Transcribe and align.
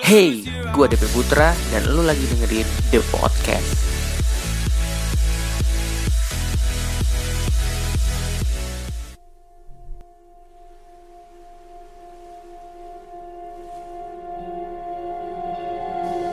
Hey, 0.00 0.48
gue 0.48 0.86
DP 0.88 1.04
Putra 1.12 1.52
dan 1.68 1.84
lu 1.92 2.00
lagi 2.00 2.24
dengerin 2.24 2.64
The 2.88 3.04
Podcast. 3.12 3.68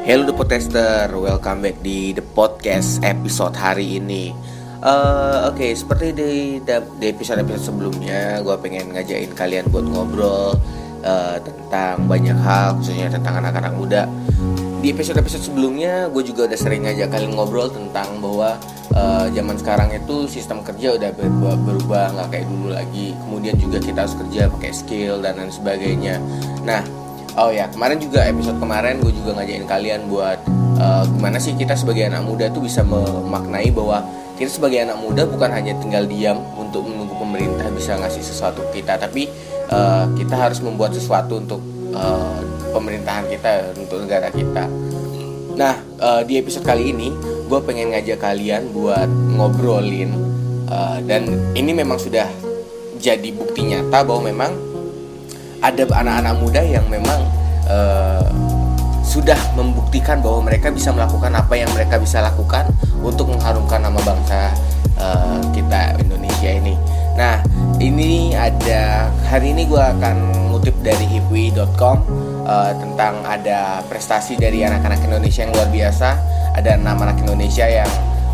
Hello 0.08 0.24
The 0.24 0.32
Podcaster, 0.32 1.12
welcome 1.12 1.60
back 1.60 1.76
di 1.84 2.16
The 2.16 2.24
Podcast 2.24 3.04
episode 3.04 3.60
hari 3.60 4.00
ini. 4.00 4.32
Uh, 4.80 5.52
Oke, 5.52 5.60
okay, 5.60 5.72
seperti 5.76 6.16
di, 6.16 6.32
di 6.64 7.06
episode-episode 7.12 7.68
sebelumnya, 7.68 8.40
gue 8.40 8.56
pengen 8.64 8.96
ngajakin 8.96 9.36
kalian 9.36 9.68
buat 9.68 9.84
ngobrol 9.84 10.56
uh, 11.04 11.38
tentang 11.40 12.08
banyak 12.08 12.36
hal, 12.36 12.78
khususnya 12.80 13.12
tentang 13.12 13.40
anak-anak 13.44 13.74
muda. 13.76 14.02
Di 14.80 14.96
episode-episode 14.96 15.52
sebelumnya, 15.52 16.08
gue 16.08 16.24
juga 16.24 16.48
udah 16.48 16.60
sering 16.60 16.88
ngajak 16.88 17.12
kalian 17.12 17.36
ngobrol 17.36 17.68
tentang 17.68 18.24
bahwa 18.24 18.56
uh, 18.96 19.28
zaman 19.32 19.60
sekarang 19.60 19.92
itu 19.92 20.28
sistem 20.32 20.64
kerja 20.64 20.96
udah 20.96 21.12
berubah, 21.12 21.56
berubah 21.60 22.06
nggak 22.16 22.28
kayak 22.32 22.48
dulu 22.48 22.68
lagi. 22.72 23.12
Kemudian 23.28 23.56
juga 23.60 23.78
kita 23.84 24.08
harus 24.08 24.16
kerja 24.16 24.48
pakai 24.48 24.72
skill 24.72 25.20
dan 25.20 25.36
lain 25.36 25.52
sebagainya. 25.52 26.24
Nah, 26.64 26.80
oh 27.40 27.52
ya 27.52 27.68
kemarin 27.72 28.00
juga 28.00 28.26
episode 28.28 28.58
kemarin 28.58 29.00
gue 29.04 29.14
juga 29.16 29.36
ngajakin 29.40 29.66
kalian 29.68 30.02
buat 30.12 30.40
uh, 30.80 31.04
gimana 31.08 31.38
sih 31.38 31.54
kita 31.54 31.76
sebagai 31.76 32.08
anak 32.08 32.24
muda 32.28 32.52
tuh 32.52 32.64
bisa 32.64 32.82
memaknai 32.82 33.70
bahwa 33.70 34.02
kita 34.40 34.50
sebagai 34.56 34.80
anak 34.88 34.98
muda 35.04 35.28
bukan 35.28 35.52
hanya 35.52 35.76
tinggal 35.84 36.08
diam 36.08 36.40
untuk 36.56 36.88
menunggu 36.88 37.16
pemerintah 37.20 37.68
bisa 37.76 38.00
ngasih 38.00 38.24
sesuatu 38.24 38.64
kita 38.72 38.96
tapi 38.96 39.28
uh, 39.72 40.06
kita 40.18 40.36
harus 40.36 40.60
membuat 40.60 40.94
sesuatu 40.94 41.40
untuk 41.40 41.62
uh, 41.94 42.38
pemerintahan 42.74 43.26
kita 43.30 43.74
untuk 43.78 44.06
negara 44.06 44.30
kita 44.34 44.66
nah 45.58 45.76
uh, 46.00 46.22
di 46.24 46.38
episode 46.40 46.66
kali 46.66 46.94
ini 46.94 47.14
gue 47.50 47.60
pengen 47.66 47.94
ngajak 47.94 48.22
kalian 48.22 48.70
buat 48.74 49.10
ngobrolin 49.10 50.14
uh, 50.70 51.02
dan 51.06 51.26
ini 51.58 51.74
memang 51.74 51.98
sudah 51.98 52.30
jadi 53.00 53.32
bukti 53.32 53.64
nyata 53.72 54.04
bahwa 54.04 54.28
memang 54.28 54.52
ada 55.60 55.84
anak-anak 55.84 56.36
muda 56.40 56.62
yang 56.64 56.86
memang 56.88 57.20
uh, 57.68 58.24
sudah 59.04 59.40
membuktikan 59.58 60.22
bahwa 60.22 60.46
mereka 60.46 60.70
bisa 60.70 60.94
melakukan 60.94 61.34
apa 61.34 61.58
yang 61.58 61.68
mereka 61.74 61.98
bisa 61.98 62.22
lakukan 62.22 62.70
untuk 63.02 63.34
mengharumkan 63.34 63.82
nama 63.82 63.98
bangsa 64.06 64.54
uh, 65.02 65.42
kita 65.50 65.98
Indonesia 65.98 66.52
ini. 66.54 66.78
Nah, 67.16 67.42
ini 67.80 68.34
ada 68.36 69.08
hari 69.30 69.56
ini 69.56 69.66
gue 69.66 69.80
akan 69.80 70.50
ngutip 70.52 70.76
dari 70.84 71.06
hipwi.com 71.08 71.98
uh, 72.46 72.70
eh, 72.70 72.74
tentang 72.78 73.24
ada 73.24 73.86
prestasi 73.88 74.36
dari 74.36 74.66
anak-anak 74.66 75.00
Indonesia 75.06 75.46
yang 75.46 75.54
luar 75.54 75.70
biasa. 75.72 76.10
Ada 76.58 76.76
enam 76.76 76.98
anak 77.00 77.22
Indonesia 77.24 77.66
yang 77.66 77.92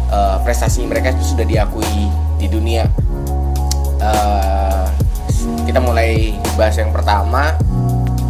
uh, 0.09 0.41
prestasi 0.41 0.87
mereka 0.87 1.13
itu 1.13 1.35
sudah 1.35 1.45
diakui 1.45 2.09
di 2.41 2.47
dunia. 2.49 2.87
Uh, 4.01 4.85
kita 5.65 5.81
mulai 5.81 6.37
bahas 6.55 6.77
yang 6.77 6.93
pertama 6.93 7.57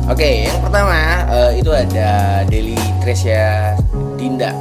Oke, 0.06 0.22
okay, 0.22 0.36
yang 0.46 0.62
pertama 0.62 1.26
uh, 1.34 1.50
itu 1.50 1.74
ada 1.74 2.46
Deli 2.46 2.78
Tresya 3.02 3.74
Dinda. 4.14 4.54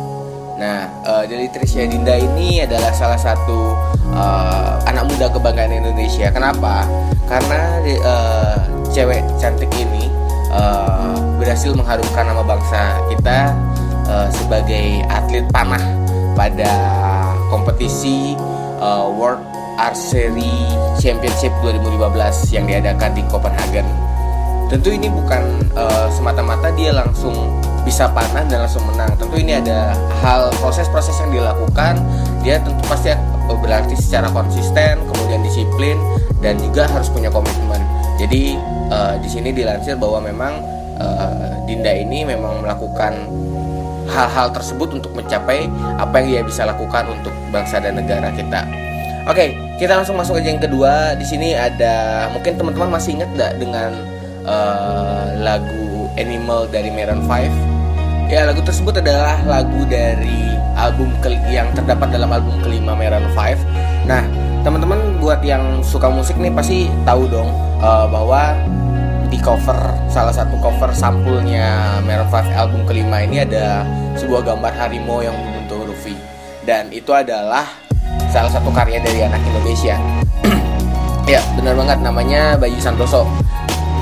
Nah, 0.54 0.86
uh, 1.02 1.22
Deli 1.26 1.50
Tresya 1.50 1.90
Dinda 1.90 2.14
ini 2.14 2.62
adalah 2.62 2.94
salah 2.94 3.18
satu 3.18 3.74
uh, 4.14 4.78
anak 4.86 5.10
muda 5.10 5.26
kebanggaan 5.26 5.74
Indonesia. 5.74 6.30
Kenapa? 6.30 6.86
Karena 7.26 7.82
uh, 7.82 8.56
cewek 8.94 9.22
cantik 9.42 9.70
ini 9.74 10.06
uh, 10.54 11.18
berhasil 11.42 11.74
mengharumkan 11.74 12.30
nama 12.30 12.42
bangsa 12.46 13.02
kita 13.10 13.50
uh, 14.06 14.28
sebagai 14.30 15.02
atlet 15.10 15.42
panah 15.50 15.82
pada 16.38 16.70
kompetisi 17.50 18.38
uh, 18.78 19.10
World 19.10 19.42
Archery 19.74 20.70
Championship 21.02 21.50
2015 21.66 22.54
yang 22.54 22.70
diadakan 22.70 23.10
di 23.18 23.22
Copenhagen 23.26 23.86
tentu 24.70 24.90
ini 24.90 25.10
bukan 25.10 25.42
uh, 25.76 26.08
semata-mata 26.10 26.72
dia 26.74 26.94
langsung 26.94 27.34
bisa 27.84 28.08
panah 28.10 28.42
dan 28.48 28.64
langsung 28.64 28.82
menang 28.88 29.12
tentu 29.20 29.36
ini 29.36 29.60
ada 29.60 29.92
hal 30.24 30.48
proses-proses 30.58 31.14
yang 31.20 31.30
dilakukan 31.36 32.00
dia 32.40 32.56
tentu 32.60 32.80
pasti 32.88 33.12
berarti 33.44 33.94
secara 33.94 34.32
konsisten 34.32 35.04
kemudian 35.12 35.44
disiplin 35.44 36.00
dan 36.40 36.56
juga 36.56 36.88
harus 36.88 37.12
punya 37.12 37.28
komitmen 37.28 37.80
jadi 38.16 38.56
uh, 38.88 39.14
di 39.20 39.28
sini 39.28 39.52
dilansir 39.52 40.00
bahwa 40.00 40.24
memang 40.24 40.52
uh, 40.98 41.52
Dinda 41.68 41.90
ini 41.92 42.24
memang 42.24 42.62
melakukan 42.62 43.14
hal-hal 44.08 44.52
tersebut 44.52 45.00
untuk 45.00 45.12
mencapai 45.16 45.66
apa 45.96 46.14
yang 46.22 46.28
dia 46.28 46.42
bisa 46.44 46.62
lakukan 46.68 47.08
untuk 47.08 47.32
bangsa 47.48 47.80
dan 47.80 47.96
negara 47.96 48.28
kita. 48.36 48.68
Oke, 49.24 49.56
kita 49.80 49.96
langsung 49.96 50.20
masuk 50.20 50.36
aja 50.36 50.52
yang 50.52 50.60
kedua. 50.60 51.16
Di 51.16 51.24
sini 51.24 51.56
ada 51.56 52.28
mungkin 52.28 52.60
teman-teman 52.60 53.00
masih 53.00 53.16
ingat 53.16 53.30
nggak 53.32 53.52
dengan 53.56 53.90
uh, 54.44 55.32
lagu 55.40 56.06
Animal 56.14 56.70
dari 56.70 56.94
Maroon 56.94 57.26
5 57.26 57.73
ya 58.28 58.48
lagu 58.48 58.60
tersebut 58.64 59.00
adalah 59.00 59.40
lagu 59.44 59.84
dari 59.88 60.56
album 60.74 61.12
ke 61.20 61.32
yang 61.52 61.70
terdapat 61.76 62.08
dalam 62.10 62.30
album 62.32 62.56
kelima 62.64 62.96
Maroon 62.96 63.28
5 63.32 64.08
nah 64.08 64.24
teman-teman 64.64 65.20
buat 65.20 65.44
yang 65.44 65.84
suka 65.84 66.08
musik 66.08 66.36
nih 66.40 66.52
pasti 66.52 66.88
tahu 67.04 67.28
dong 67.28 67.52
uh, 67.84 68.08
bahwa 68.08 68.56
di 69.28 69.36
cover 69.40 69.76
salah 70.08 70.32
satu 70.32 70.56
cover 70.60 70.92
sampulnya 70.94 72.00
Maroon 72.04 72.28
5 72.28 72.54
album 72.54 72.80
kelima 72.88 73.22
ini 73.24 73.44
ada 73.44 73.84
sebuah 74.16 74.46
gambar 74.46 74.72
harimau 74.72 75.20
yang 75.20 75.36
membentuk 75.36 75.84
huruf 75.84 76.00
V 76.04 76.16
dan 76.64 76.88
itu 76.88 77.12
adalah 77.12 77.84
salah 78.32 78.50
satu 78.50 78.72
karya 78.72 78.98
dari 78.98 79.22
anak 79.22 79.40
Indonesia. 79.46 79.96
Ya 81.24 81.40
benar 81.56 81.72
banget 81.72 82.04
namanya 82.04 82.52
Bayu 82.60 82.76
Santoso. 82.76 83.24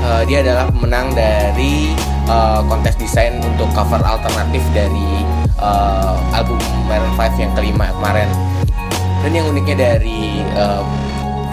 Uh, 0.03 0.27
dia 0.27 0.43
adalah 0.43 0.67
pemenang 0.75 1.15
dari 1.15 1.95
uh, 2.29 2.61
kontes 2.67 2.95
desain 2.99 3.39
untuk 3.43 3.71
cover 3.73 4.03
alternatif 4.03 4.63
dari 4.75 5.25
uh, 5.59 6.19
album 6.35 6.59
Maroon 6.87 7.15
5 7.19 7.43
yang 7.43 7.53
kelima 7.55 7.91
kemarin. 7.99 8.29
Dan 9.23 9.31
yang 9.39 9.47
uniknya 9.55 9.77
dari 9.95 10.43
uh, 10.59 10.83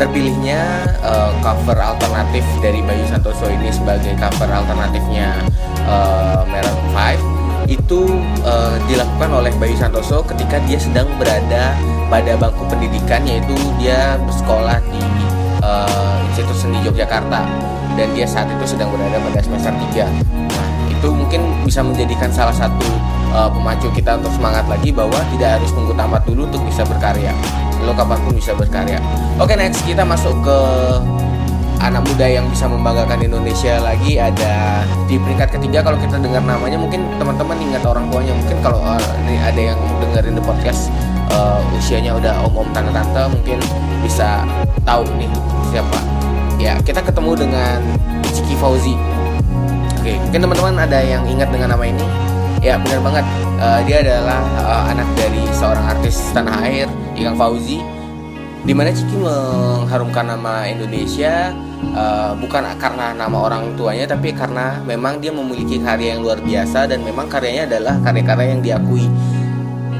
terpilihnya 0.02 0.90
uh, 1.03 1.31
cover 1.44 1.78
alternatif 1.78 2.41
dari 2.63 2.81
Bayu 2.81 3.03
Santoso 3.06 3.46
ini 3.52 3.69
sebagai 3.69 4.16
cover 4.18 4.50
alternatifnya 4.50 5.38
uh, 5.85 6.41
Maroon 6.47 6.80
5 6.96 7.40
itu 7.69 8.01
uh, 8.41 8.75
dilakukan 8.90 9.30
oleh 9.30 9.53
Bayu 9.62 9.78
Santoso 9.78 10.25
ketika 10.25 10.57
dia 10.66 10.81
sedang 10.81 11.06
berada 11.22 11.78
pada 12.09 12.34
bangku 12.34 12.66
pendidikan 12.66 13.22
yaitu 13.30 13.53
dia 13.78 14.18
bersekolah 14.25 14.81
di 14.90 15.01
uh, 15.69 16.28
Institut 16.34 16.57
Seni 16.57 16.81
Yogyakarta. 16.81 17.46
Dan 17.94 18.16
dia 18.16 18.25
saat 18.25 18.47
itu 18.50 18.66
sedang 18.66 18.90
berada 18.96 19.19
pada 19.19 19.44
semester 19.44 19.75
3 19.91 20.07
nah 20.50 20.68
itu 20.88 21.07
mungkin 21.12 21.41
bisa 21.63 21.84
menjadikan 21.84 22.31
salah 22.31 22.56
satu 22.56 22.88
uh, 23.31 23.47
pemacu 23.52 23.88
kita 23.96 24.19
untuk 24.19 24.31
semangat 24.35 24.68
lagi 24.68 24.91
bahwa 24.91 25.19
tidak 25.35 25.59
harus 25.59 25.72
tunggu 25.72 25.96
tamat 25.96 26.22
dulu 26.28 26.47
untuk 26.47 26.62
bisa 26.68 26.84
berkarya. 26.84 27.31
Lo 27.84 27.96
kapan 27.96 28.19
pun 28.28 28.35
bisa 28.35 28.52
berkarya. 28.52 29.00
Oke 29.40 29.56
next 29.56 29.84
kita 29.88 30.03
masuk 30.03 30.35
ke 30.44 30.57
anak 31.80 32.03
muda 32.03 32.28
yang 32.28 32.46
bisa 32.51 32.68
membanggakan 32.68 33.24
Indonesia 33.24 33.80
lagi. 33.80 34.19
Ada 34.19 34.84
di 35.07 35.16
peringkat 35.16 35.56
ketiga 35.56 35.80
kalau 35.80 35.96
kita 35.96 36.19
dengar 36.19 36.44
namanya 36.44 36.75
mungkin 36.75 37.07
teman-teman 37.16 37.56
ingat 37.63 37.84
orang 37.88 38.12
tuanya. 38.12 38.36
Mungkin 38.36 38.57
kalau 38.59 38.80
uh, 38.84 39.00
ada 39.28 39.62
yang 39.62 39.80
dengerin 40.03 40.36
the 40.36 40.44
podcast 40.44 40.91
uh, 41.31 41.62
usianya 41.78 42.17
udah 42.17 42.45
om-om 42.45 42.67
tante-tante 42.75 43.29
mungkin 43.31 43.57
bisa 44.03 44.44
tahu 44.84 45.06
nih 45.17 45.29
siapa. 45.69 46.00
Ya 46.59 46.75
kita 46.84 47.00
ketemu 47.01 47.47
dengan 47.47 47.79
Ciki 48.29 48.56
Fauzi. 48.59 48.95
Oke 50.00 50.16
mungkin 50.19 50.39
teman-teman 50.44 50.75
ada 50.79 51.00
yang 51.01 51.24
ingat 51.25 51.50
dengan 51.50 51.77
nama 51.77 51.86
ini? 51.86 52.06
Ya 52.59 52.75
benar 52.75 53.00
banget. 53.00 53.25
Uh, 53.59 53.80
dia 53.88 54.03
adalah 54.03 54.42
uh, 54.63 54.83
anak 54.92 55.07
dari 55.15 55.44
seorang 55.56 55.86
artis 55.98 56.31
tanah 56.31 56.63
air 56.63 56.88
Ikang 57.15 57.36
Fauzi 57.36 57.80
di 58.63 58.75
mana 58.75 58.92
Ciki 58.92 59.15
mengharumkan 59.15 60.36
nama 60.36 60.68
Indonesia 60.68 61.56
uh, 61.95 62.36
bukan 62.36 62.68
karena 62.75 63.15
nama 63.15 63.38
orang 63.48 63.71
tuanya 63.80 64.03
tapi 64.03 64.36
karena 64.36 64.83
memang 64.83 65.24
dia 65.24 65.31
memiliki 65.31 65.80
karya 65.80 66.15
yang 66.15 66.21
luar 66.27 66.44
biasa 66.44 66.92
dan 66.92 67.00
memang 67.07 67.31
karyanya 67.31 67.71
adalah 67.71 67.95
karya-karya 68.03 68.48
yang 68.51 68.62
diakui 68.62 69.07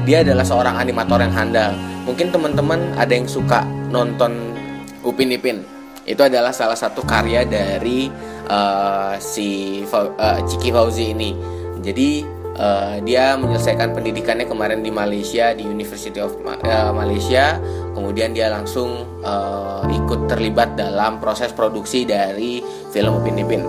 dia 0.04 0.24
adalah 0.24 0.44
seorang 0.44 0.76
animator 0.80 1.20
yang 1.20 1.34
handal. 1.34 1.72
Mungkin 2.08 2.32
teman-teman 2.32 2.80
ada 2.96 3.12
yang 3.12 3.28
suka 3.28 3.64
nonton 3.92 4.56
Upin 5.04 5.32
Ipin. 5.32 5.64
Itu 6.04 6.24
adalah 6.24 6.50
salah 6.50 6.76
satu 6.76 7.04
karya 7.04 7.44
dari 7.44 8.08
uh, 8.48 9.14
si 9.20 9.80
uh, 9.84 10.40
Ciki 10.44 10.72
Fauzi 10.72 11.12
ini. 11.12 11.36
Jadi 11.80 12.24
uh, 12.56 13.00
dia 13.04 13.36
menyelesaikan 13.36 13.96
pendidikannya 13.96 14.44
kemarin 14.48 14.84
di 14.84 14.92
Malaysia 14.92 15.52
di 15.56 15.64
University 15.64 16.20
of 16.20 16.36
uh, 16.44 16.92
Malaysia. 16.92 17.56
Kemudian 17.96 18.32
dia 18.32 18.48
langsung 18.52 19.20
uh, 19.24 19.84
ikut 19.88 20.28
terlibat 20.28 20.76
dalam 20.76 21.20
proses 21.20 21.52
produksi 21.52 22.08
dari 22.08 22.64
film 22.92 23.20
Upin 23.20 23.40
Ipin. 23.40 23.62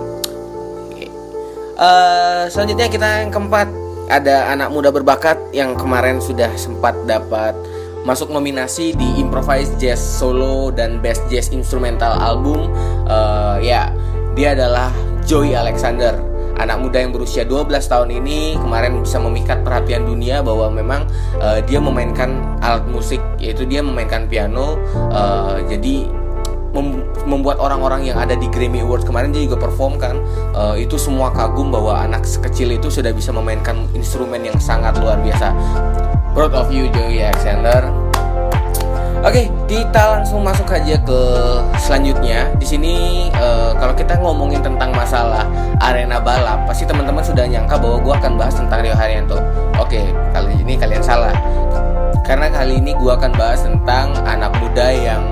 Uh, 1.72 2.46
selanjutnya 2.52 2.86
kita 2.86 3.26
yang 3.26 3.32
keempat 3.32 3.81
ada 4.12 4.52
anak 4.52 4.68
muda 4.68 4.92
berbakat 4.92 5.40
yang 5.56 5.72
kemarin 5.72 6.20
sudah 6.20 6.52
sempat 6.60 6.92
dapat 7.08 7.56
masuk 8.04 8.28
nominasi 8.28 8.92
di 8.92 9.08
Improvised 9.16 9.80
Jazz 9.80 10.04
Solo 10.04 10.68
dan 10.68 11.00
Best 11.00 11.24
Jazz 11.32 11.48
Instrumental 11.48 12.20
Album. 12.20 12.68
Uh, 13.08 13.56
ya, 13.64 13.88
dia 14.36 14.52
adalah 14.52 14.92
Joey 15.24 15.56
Alexander 15.56 16.12
anak 16.60 16.78
muda 16.78 17.00
yang 17.00 17.10
berusia 17.10 17.42
12 17.48 17.72
tahun 17.88 18.22
ini 18.22 18.54
kemarin 18.60 19.00
bisa 19.00 19.16
memikat 19.18 19.64
perhatian 19.64 20.04
dunia 20.04 20.44
bahwa 20.44 20.68
memang 20.68 21.08
uh, 21.40 21.58
dia 21.64 21.80
memainkan 21.80 22.38
alat 22.60 22.84
musik 22.86 23.18
yaitu 23.40 23.64
dia 23.66 23.80
memainkan 23.82 24.28
piano 24.30 24.78
uh, 25.10 25.58
jadi 25.66 26.06
membuat 27.24 27.58
orang-orang 27.62 28.08
yang 28.08 28.18
ada 28.18 28.34
di 28.34 28.50
Grammy 28.50 28.82
Awards 28.82 29.06
kemarin 29.06 29.30
dia 29.30 29.46
juga 29.46 29.58
perform 29.62 29.98
kan 29.98 30.18
uh, 30.54 30.74
itu 30.74 30.98
semua 30.98 31.30
kagum 31.30 31.70
bahwa 31.70 31.98
anak 32.02 32.26
sekecil 32.26 32.74
itu 32.74 32.90
sudah 32.90 33.14
bisa 33.14 33.30
memainkan 33.30 33.86
instrumen 33.94 34.42
yang 34.42 34.58
sangat 34.58 34.96
luar 34.98 35.18
biasa 35.22 35.54
proud 36.34 36.52
of 36.52 36.68
you 36.72 36.90
Joey 36.90 37.22
Alexander 37.22 37.90
Oke, 39.22 39.46
kita 39.70 40.18
langsung 40.18 40.42
masuk 40.42 40.66
aja 40.74 40.98
ke 40.98 41.20
selanjutnya. 41.78 42.50
Di 42.58 42.66
sini 42.66 42.94
uh, 43.38 43.70
kalau 43.78 43.94
kita 43.94 44.18
ngomongin 44.18 44.58
tentang 44.58 44.90
masalah 44.90 45.46
arena 45.78 46.18
balap, 46.18 46.66
pasti 46.66 46.82
teman-teman 46.82 47.22
sudah 47.22 47.46
nyangka 47.46 47.78
bahwa 47.78 48.02
gue 48.02 48.14
akan 48.18 48.32
bahas 48.34 48.58
tentang 48.58 48.82
Rio 48.82 48.98
Haryanto. 48.98 49.38
Oke, 49.78 50.10
kali 50.34 50.58
ini 50.58 50.74
kalian 50.74 51.06
salah. 51.06 51.30
Karena 52.26 52.50
kali 52.50 52.82
ini 52.82 52.98
gue 52.98 53.12
akan 53.14 53.30
bahas 53.38 53.62
tentang 53.62 54.10
anak 54.26 54.50
muda 54.58 54.90
yang 54.90 55.22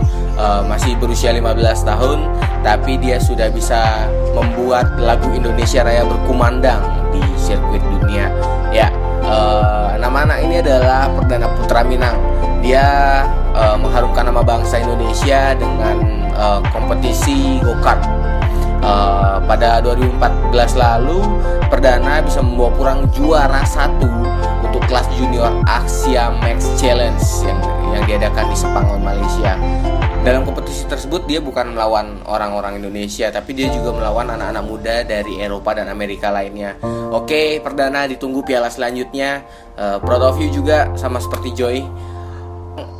uh, 0.41 0.63
masih 0.65 0.97
berusia 0.97 1.31
15 1.37 1.61
tahun, 1.85 2.19
tapi 2.65 2.97
dia 2.97 3.21
sudah 3.21 3.53
bisa 3.53 4.09
membuat 4.33 4.97
lagu 4.97 5.29
Indonesia 5.37 5.85
Raya 5.85 6.09
berkumandang 6.09 6.81
di 7.13 7.21
sirkuit 7.37 7.85
dunia. 7.85 8.33
Ya, 8.73 8.89
uh, 9.29 10.01
nama 10.01 10.25
anak 10.25 10.39
ini 10.49 10.65
adalah 10.65 11.13
Perdana 11.13 11.49
Putra 11.53 11.85
Minang. 11.85 12.17
Dia 12.65 12.85
uh, 13.53 13.77
mengharumkan 13.77 14.29
nama 14.33 14.41
bangsa 14.41 14.81
Indonesia 14.81 15.53
dengan 15.57 15.97
uh, 16.33 16.61
kompetisi 16.73 17.61
go-kart. 17.61 18.01
Uh, 18.81 19.37
pada 19.45 19.85
2014 19.85 20.57
lalu, 20.81 21.21
Perdana 21.69 22.25
bisa 22.25 22.41
membawa 22.41 22.73
pulang 22.73 23.01
juara 23.13 23.61
satu 23.69 24.09
untuk 24.65 24.81
kelas 24.89 25.05
junior 25.21 25.53
Asia 25.69 26.33
Max 26.41 26.65
Challenge 26.81 27.21
yang 27.45 27.61
yang 27.91 28.05
diadakan 28.07 28.47
di 28.49 28.57
Sepangon, 28.57 29.01
Malaysia. 29.03 29.50
Tersebut 31.11 31.27
dia 31.27 31.43
bukan 31.43 31.75
melawan 31.75 32.23
orang-orang 32.23 32.79
Indonesia, 32.79 33.35
tapi 33.35 33.51
dia 33.51 33.67
juga 33.67 33.91
melawan 33.91 34.31
anak-anak 34.31 34.63
muda 34.63 35.03
dari 35.03 35.43
Eropa 35.43 35.75
dan 35.75 35.91
Amerika 35.91 36.31
lainnya. 36.31 36.79
Oke, 37.11 37.59
perdana 37.59 38.07
ditunggu 38.07 38.47
piala 38.47 38.71
selanjutnya. 38.71 39.43
Uh, 39.75 39.99
proud 39.99 40.23
of 40.23 40.39
you 40.39 40.47
juga 40.55 40.87
sama 40.95 41.19
seperti 41.19 41.51
Joy 41.51 41.83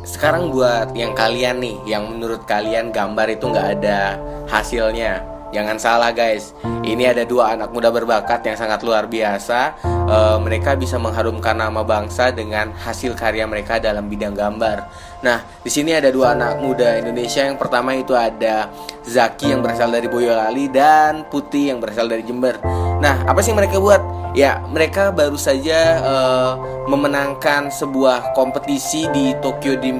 sekarang 0.03 0.51
buat 0.51 0.91
yang 0.91 1.15
kalian 1.15 1.63
nih 1.63 1.77
yang 1.87 2.03
menurut 2.11 2.43
kalian 2.43 2.91
gambar 2.91 3.31
itu 3.31 3.47
nggak 3.47 3.67
ada 3.79 4.19
hasilnya 4.51 5.23
jangan 5.51 5.77
salah 5.77 6.11
guys. 6.15 6.55
Ini 6.81 7.13
ada 7.13 7.23
dua 7.23 7.53
anak 7.53 7.69
muda 7.69 7.93
berbakat 7.93 8.41
yang 8.41 8.57
sangat 8.57 8.81
luar 8.81 9.05
biasa. 9.05 9.77
E, 9.85 10.17
mereka 10.41 10.73
bisa 10.73 10.97
mengharumkan 10.97 11.53
nama 11.53 11.85
bangsa 11.85 12.33
dengan 12.33 12.73
hasil 12.73 13.13
karya 13.13 13.45
mereka 13.45 13.77
dalam 13.77 14.09
bidang 14.09 14.33
gambar. 14.33 14.89
Nah 15.21 15.45
di 15.61 15.69
sini 15.69 15.93
ada 15.93 16.09
dua 16.09 16.33
anak 16.33 16.57
muda 16.57 16.97
Indonesia. 16.97 17.45
Yang 17.45 17.61
pertama 17.61 17.93
itu 17.93 18.17
ada 18.17 18.71
Zaki 19.05 19.53
yang 19.53 19.61
berasal 19.61 19.93
dari 19.93 20.09
Boyolali 20.09 20.67
dan 20.73 21.29
Putih 21.29 21.75
yang 21.75 21.77
berasal 21.77 22.09
dari 22.09 22.25
Jember. 22.25 22.57
Nah 22.97 23.21
apa 23.29 23.39
sih 23.45 23.53
mereka 23.53 23.77
buat? 23.77 24.01
Ya, 24.31 24.63
mereka 24.71 25.11
baru 25.11 25.35
saja 25.35 25.99
uh, 26.07 26.55
memenangkan 26.87 27.67
sebuah 27.67 28.31
kompetisi 28.31 29.03
di 29.11 29.35
Tokyo 29.43 29.75
Dream 29.75 29.99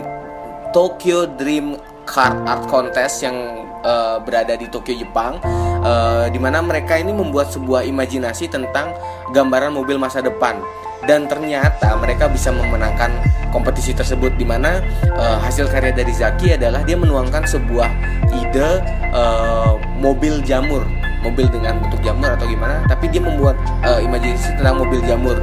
Tokyo 0.72 1.28
Dream 1.28 1.76
Card 2.08 2.48
Art 2.48 2.64
Contest 2.72 3.28
yang 3.28 3.36
uh, 3.84 4.18
berada 4.22 4.54
di 4.58 4.70
Tokyo 4.70 4.96
Jepang, 4.98 5.42
uh, 5.84 6.26
di 6.30 6.40
mana 6.42 6.62
mereka 6.62 6.98
ini 6.98 7.12
membuat 7.14 7.52
sebuah 7.54 7.86
imajinasi 7.86 8.50
tentang 8.50 8.94
gambaran 9.34 9.74
mobil 9.74 9.98
masa 9.98 10.22
depan. 10.22 10.62
Dan 11.02 11.26
ternyata 11.26 11.98
mereka 11.98 12.30
bisa 12.30 12.54
memenangkan 12.54 13.10
kompetisi 13.50 13.90
tersebut 13.90 14.38
di 14.38 14.46
mana 14.46 14.86
uh, 15.18 15.42
hasil 15.42 15.66
karya 15.74 15.90
dari 15.98 16.14
Zaki 16.14 16.54
adalah 16.54 16.86
dia 16.86 16.94
menuangkan 16.94 17.42
sebuah 17.42 17.90
ide 18.38 18.86
uh, 19.10 19.82
mobil 19.98 20.46
jamur. 20.46 20.86
Mobil 21.22 21.46
dengan 21.54 21.78
bentuk 21.78 22.02
jamur 22.02 22.34
atau 22.34 22.50
gimana 22.50 22.82
tapi 22.90 23.06
dia 23.10 23.22
membuat 23.22 23.54
uh, 23.86 24.02
imajinasi 24.02 24.58
tentang 24.58 24.78
mobil 24.78 25.02
jamur. 25.06 25.38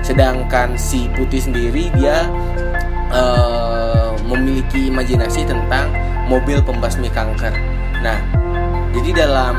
Sedangkan 0.00 0.76
si 0.80 1.08
putih 1.12 1.40
sendiri 1.44 1.92
dia 1.96 2.28
uh, 3.12 4.16
memiliki 4.24 4.88
imajinasi 4.88 5.44
tentang 5.44 5.92
mobil 6.28 6.60
pembasmi 6.64 7.12
kanker 7.12 7.52
nah 8.02 8.18
jadi 8.92 9.24
dalam 9.24 9.54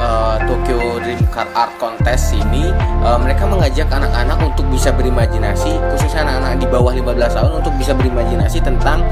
uh, 0.00 0.36
Tokyo 0.48 0.98
Dream 1.04 1.20
Car 1.30 1.46
Art 1.52 1.70
Contest 1.76 2.34
ini 2.34 2.72
uh, 3.04 3.20
mereka 3.20 3.44
mengajak 3.44 3.86
anak-anak 3.92 4.38
untuk 4.40 4.64
bisa 4.72 4.90
berimajinasi 4.90 5.78
khususnya 5.94 6.26
anak-anak 6.26 6.58
di 6.58 6.66
bawah 6.66 6.92
15 6.96 7.36
tahun 7.38 7.52
untuk 7.62 7.74
bisa 7.76 7.92
berimajinasi 7.94 8.58
tentang 8.64 9.04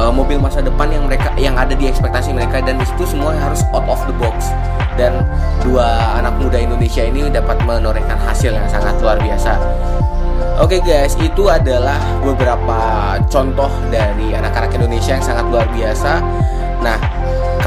uh, 0.00 0.10
mobil 0.10 0.40
masa 0.40 0.64
depan 0.64 0.88
yang 0.90 1.04
mereka 1.04 1.30
yang 1.36 1.54
ada 1.54 1.76
di 1.76 1.86
ekspektasi 1.86 2.32
mereka 2.32 2.64
dan 2.64 2.80
di 2.80 2.86
situ 2.88 3.04
semua 3.14 3.36
harus 3.36 3.62
out 3.76 3.86
of 3.86 4.00
the 4.08 4.14
box 4.16 4.50
dan 4.98 5.22
dua 5.62 6.18
anak 6.18 6.34
muda 6.42 6.58
Indonesia 6.58 7.06
ini 7.06 7.30
dapat 7.30 7.62
menorehkan 7.62 8.18
hasil 8.18 8.50
yang 8.50 8.66
sangat 8.66 8.98
luar 8.98 9.14
biasa. 9.22 9.54
Oke 10.58 10.82
okay 10.82 11.06
guys, 11.06 11.14
itu 11.22 11.46
adalah 11.46 12.02
beberapa 12.18 13.14
contoh 13.30 13.70
dari 13.94 14.34
anak-anak 14.34 14.74
Indonesia 14.74 15.14
yang 15.14 15.22
sangat 15.22 15.46
luar 15.54 15.70
biasa. 15.70 16.18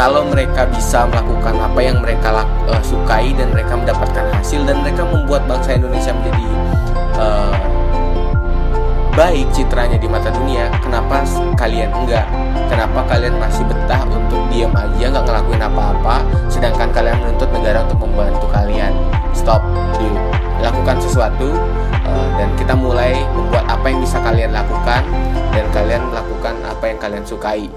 Kalau 0.01 0.25
mereka 0.25 0.65
bisa 0.65 1.05
melakukan 1.05 1.61
apa 1.61 1.77
yang 1.77 2.01
mereka 2.01 2.41
uh, 2.41 2.81
sukai 2.81 3.37
dan 3.37 3.53
mereka 3.53 3.77
mendapatkan 3.77 4.33
hasil 4.33 4.65
dan 4.65 4.81
mereka 4.81 5.05
membuat 5.05 5.45
bangsa 5.45 5.77
Indonesia 5.77 6.09
menjadi 6.09 6.45
uh, 7.21 7.53
baik 9.13 9.45
citranya 9.53 10.01
di 10.01 10.09
mata 10.09 10.33
dunia, 10.33 10.73
kenapa 10.81 11.21
kalian 11.53 11.93
enggak? 11.93 12.25
Kenapa 12.65 13.05
kalian 13.13 13.37
masih 13.37 13.61
betah 13.69 14.01
untuk 14.09 14.41
diam 14.49 14.73
aja 14.73 15.05
nggak 15.05 15.21
ngelakuin 15.21 15.61
apa-apa, 15.69 16.25
sedangkan 16.49 16.89
kalian 16.89 17.21
menuntut 17.21 17.53
negara 17.53 17.85
untuk 17.85 18.01
membantu 18.01 18.49
kalian? 18.49 18.97
Stop, 19.37 19.61
dulu, 20.01 20.17
lakukan 20.65 20.97
sesuatu 20.97 21.53
uh, 22.09 22.27
dan 22.41 22.49
kita 22.57 22.73
mulai 22.73 23.21
membuat 23.37 23.69
apa 23.69 23.85
yang 23.85 24.01
bisa 24.01 24.17
kalian 24.17 24.49
lakukan 24.49 25.05
dan 25.53 25.65
kalian 25.69 26.01
melakukan 26.09 26.57
apa 26.65 26.89
yang 26.89 26.97
kalian 26.97 27.21
sukai. 27.21 27.69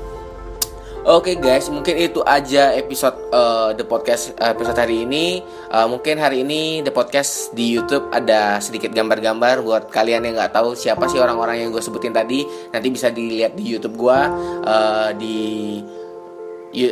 Oke 1.04 1.37
okay 1.37 1.37
guys, 1.37 1.68
mungkin 1.68 2.00
itu 2.00 2.25
aja 2.25 2.73
episode 2.73 3.12
uh, 3.28 3.76
the 3.76 3.84
podcast 3.84 4.32
uh, 4.40 4.56
episode 4.56 4.80
hari 4.80 5.04
ini. 5.04 5.44
Uh, 5.68 5.84
mungkin 5.84 6.16
hari 6.16 6.40
ini 6.40 6.80
the 6.80 6.88
podcast 6.88 7.52
di 7.52 7.76
YouTube 7.76 8.08
ada 8.08 8.56
sedikit 8.56 8.88
gambar-gambar 8.88 9.61
buat 9.61 9.92
kalian 9.92 10.25
yang 10.25 10.40
nggak 10.40 10.56
tahu 10.56 10.73
siapa 10.73 11.04
sih 11.12 11.20
orang-orang 11.20 11.61
yang 11.61 11.76
gue 11.76 11.84
sebutin 11.84 12.16
tadi. 12.16 12.49
Nanti 12.73 12.88
bisa 12.88 13.12
dilihat 13.12 13.52
di 13.52 13.68
YouTube 13.68 14.00
gue 14.00 14.18
uh, 14.64 15.12
di 15.20 15.76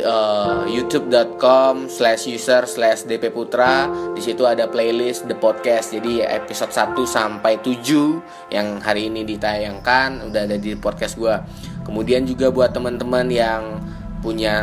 uh, 0.05 0.63
youtube.com 0.69 1.89
slash 1.89 2.29
user 2.29 2.69
slash 2.69 3.09
dp 3.09 3.33
putra 3.33 3.89
di 4.13 4.21
situ 4.21 4.45
ada 4.45 4.69
playlist 4.69 5.25
the 5.25 5.33
podcast 5.33 5.89
jadi 5.89 6.37
episode 6.37 6.69
1 6.69 7.01
sampai 7.03 7.59
7 7.65 8.53
yang 8.53 8.77
hari 8.77 9.09
ini 9.09 9.25
ditayangkan 9.25 10.29
udah 10.29 10.41
ada 10.45 10.61
di 10.61 10.77
podcast 10.77 11.19
gue 11.19 11.35
kemudian 11.83 12.23
juga 12.23 12.53
buat 12.53 12.71
teman-teman 12.71 13.27
yang 13.27 13.81
punya 14.23 14.55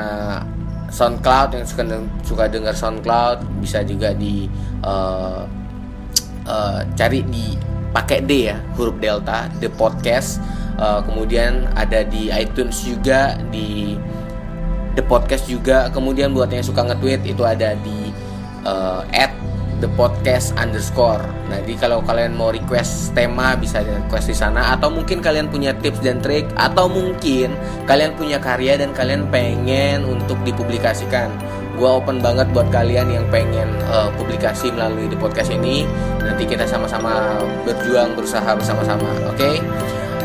SoundCloud 0.90 1.54
yang 1.54 1.66
suka 1.68 1.84
suka 2.26 2.44
dengar 2.50 2.74
SoundCloud 2.74 3.62
bisa 3.62 3.84
juga 3.86 4.10
di 4.10 4.50
uh, 4.82 5.46
uh, 6.48 6.80
cari 6.98 7.22
di 7.30 7.54
pakai 7.94 8.26
D 8.26 8.50
ya 8.50 8.58
huruf 8.74 8.98
delta 8.98 9.46
the 9.62 9.70
podcast. 9.70 10.42
Uh, 10.80 11.04
kemudian 11.04 11.68
ada 11.76 12.00
di 12.02 12.32
iTunes 12.32 12.82
juga 12.82 13.36
di 13.52 13.94
the 14.96 15.04
podcast 15.04 15.46
juga. 15.46 15.92
Kemudian 15.92 16.32
buat 16.34 16.50
yang 16.50 16.64
suka 16.64 16.82
nge-tweet 16.90 17.22
itu 17.28 17.42
ada 17.44 17.76
di 17.78 18.10
uh, 18.64 19.04
the 19.80 19.88
podcast 19.96 20.52
underscore. 20.60 21.24
Jadi 21.48 21.74
kalau 21.80 22.04
kalian 22.04 22.36
mau 22.36 22.52
request 22.52 23.16
tema 23.16 23.56
bisa 23.56 23.82
request 23.82 24.30
di 24.30 24.36
sana 24.36 24.76
atau 24.76 24.92
mungkin 24.92 25.24
kalian 25.24 25.48
punya 25.48 25.74
tips 25.80 26.04
dan 26.04 26.20
trik 26.20 26.46
atau 26.54 26.86
mungkin 26.86 27.56
kalian 27.88 28.14
punya 28.14 28.38
karya 28.38 28.76
dan 28.78 28.92
kalian 28.92 29.26
pengen 29.32 30.04
untuk 30.06 30.36
dipublikasikan. 30.44 31.32
Gua 31.80 31.96
open 31.96 32.20
banget 32.20 32.44
buat 32.52 32.68
kalian 32.68 33.08
yang 33.08 33.24
pengen 33.32 33.72
uh, 33.88 34.12
publikasi 34.20 34.68
melalui 34.68 35.08
the 35.08 35.16
podcast 35.16 35.48
ini. 35.48 35.88
Nanti 36.20 36.44
kita 36.44 36.68
sama-sama 36.68 37.40
berjuang 37.64 38.12
berusaha 38.12 38.52
bersama-sama. 38.52 39.08
Oke? 39.32 39.40
Okay? 39.40 39.56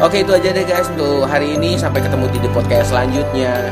Oke, 0.03 0.19
okay, 0.19 0.19
itu 0.27 0.31
aja 0.35 0.49
deh 0.51 0.67
guys 0.67 0.91
untuk 0.91 1.23
hari 1.23 1.55
ini. 1.55 1.79
Sampai 1.79 2.03
ketemu 2.03 2.27
di 2.35 2.43
the 2.43 2.51
podcast 2.51 2.91
selanjutnya. 2.91 3.71